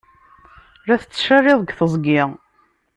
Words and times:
La 0.87 0.95
tettcaliḍ 1.01 1.59
deg 1.61 1.71
teẓgi. 1.77 2.21